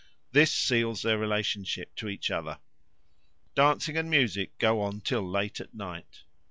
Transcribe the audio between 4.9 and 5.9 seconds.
till late at